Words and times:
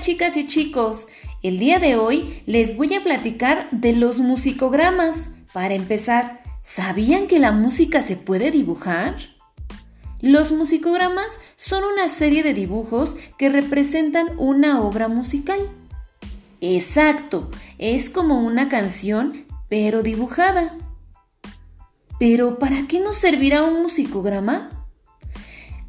Chicas 0.00 0.36
y 0.36 0.46
chicos, 0.46 1.06
el 1.42 1.58
día 1.58 1.78
de 1.78 1.96
hoy 1.96 2.42
les 2.46 2.76
voy 2.76 2.92
a 2.94 3.02
platicar 3.02 3.68
de 3.70 3.92
los 3.92 4.18
musicogramas. 4.18 5.28
Para 5.52 5.74
empezar, 5.74 6.42
¿sabían 6.62 7.26
que 7.26 7.38
la 7.38 7.52
música 7.52 8.02
se 8.02 8.16
puede 8.16 8.50
dibujar? 8.50 9.16
Los 10.20 10.50
musicogramas 10.52 11.28
son 11.56 11.84
una 11.84 12.08
serie 12.08 12.42
de 12.42 12.54
dibujos 12.54 13.14
que 13.38 13.48
representan 13.48 14.26
una 14.36 14.82
obra 14.82 15.08
musical. 15.08 15.60
Exacto, 16.60 17.50
es 17.78 18.10
como 18.10 18.40
una 18.40 18.68
canción, 18.68 19.46
pero 19.68 20.02
dibujada. 20.02 20.76
Pero 22.18 22.58
¿para 22.58 22.86
qué 22.88 23.00
nos 23.00 23.16
servirá 23.16 23.62
un 23.62 23.82
musicograma? 23.82 24.73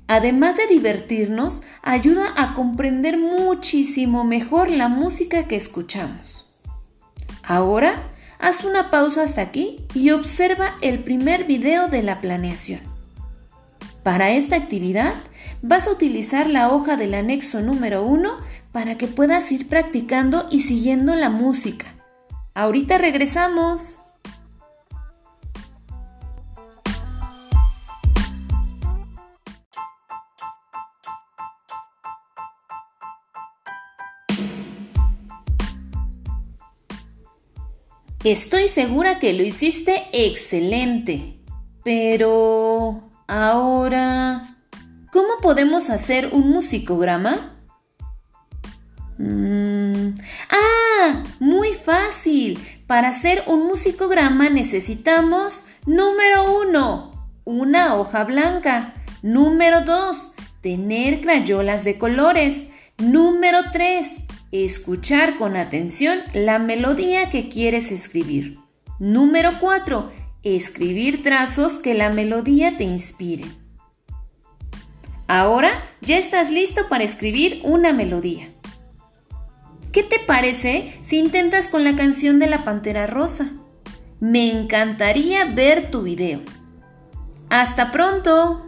Además 0.08 0.56
de 0.58 0.68
divertirnos, 0.68 1.62
ayuda 1.82 2.34
a 2.36 2.54
comprender 2.54 3.18
muchísimo 3.18 4.24
mejor 4.24 4.70
la 4.70 4.88
música 4.88 5.48
que 5.48 5.56
escuchamos. 5.56 6.46
Ahora, 7.42 8.12
haz 8.40 8.64
una 8.64 8.92
pausa 8.92 9.24
hasta 9.24 9.42
aquí 9.42 9.86
y 9.94 10.12
observa 10.12 10.76
el 10.82 11.00
primer 11.00 11.46
video 11.46 11.88
de 11.88 12.04
la 12.04 12.22
planeación. 12.22 12.82
Para 14.04 14.30
esta 14.32 14.56
actividad, 14.56 15.16
vas 15.64 15.88
a 15.88 15.92
utilizar 15.92 16.48
la 16.48 16.72
hoja 16.72 16.96
del 16.98 17.16
anexo 17.16 17.62
número 17.62 18.04
1 18.04 18.38
para 18.72 18.98
que 18.98 19.08
puedas 19.08 19.52
ir 19.52 19.68
practicando 19.68 20.46
y 20.52 20.62
siguiendo 20.62 21.16
la 21.16 21.32
música. 21.32 21.96
Ahorita 22.54 23.00
regresamos. 23.00 24.00
Estoy 38.26 38.70
segura 38.70 39.20
que 39.20 39.34
lo 39.34 39.44
hiciste 39.44 40.08
excelente. 40.12 41.36
Pero... 41.84 43.08
ahora... 43.28 44.58
¿Cómo 45.14 45.38
podemos 45.44 45.92
hacer 45.92 46.32
un 46.34 46.50
musicograma? 46.50 47.56
Mm, 49.20 50.16
¡Ah! 50.50 51.24
Muy 51.40 51.74
fácil. 51.74 52.58
Para 52.88 53.10
hacer 53.10 53.44
un 53.46 53.68
musicograma 53.68 54.50
necesitamos 54.50 55.64
número 55.86 56.60
uno, 56.62 57.12
una 57.44 57.94
hoja 57.96 58.24
blanca. 58.24 58.96
Número 59.22 59.82
dos, 59.82 60.18
tener 60.62 61.22
crayolas 61.22 61.84
de 61.84 62.00
colores. 62.00 62.66
Número 62.98 63.60
tres, 63.72 64.08
Escuchar 64.64 65.38
con 65.38 65.58
atención 65.58 66.20
la 66.34 66.60
melodía 66.60 67.30
que 67.30 67.50
quieres 67.50 67.92
escribir. 67.92 68.58
Número 69.00 69.50
4. 69.60 70.10
Escribir 70.44 71.22
trazos 71.22 71.74
que 71.74 71.94
la 71.94 72.10
melodía 72.10 72.78
te 72.78 72.86
inspire. 72.86 73.44
Ahora 75.28 75.84
ya 76.00 76.18
estás 76.18 76.52
listo 76.52 76.88
para 76.88 77.04
escribir 77.04 77.64
una 77.66 77.92
melodía. 77.92 78.48
¿Qué 79.92 80.04
te 80.04 80.20
parece 80.20 80.98
si 81.04 81.18
intentas 81.18 81.68
con 81.68 81.84
la 81.84 81.98
canción 81.98 82.40
de 82.40 82.48
la 82.48 82.60
Pantera 82.60 83.08
Rosa? 83.08 83.52
Me 84.22 84.50
encantaría 84.50 85.44
ver 85.54 85.92
tu 85.92 86.04
video. 86.04 86.40
¡Hasta 87.50 87.92
pronto! 87.92 88.65